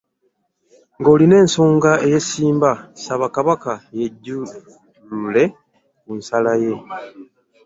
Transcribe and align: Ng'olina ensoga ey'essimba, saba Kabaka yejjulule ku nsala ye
Ng'olina 0.99 1.35
ensoga 1.43 1.91
ey'essimba, 2.05 2.71
saba 3.03 3.27
Kabaka 3.35 3.73
yejjulule 3.97 5.43
ku 6.01 6.09
nsala 6.19 6.51
ye 6.63 6.73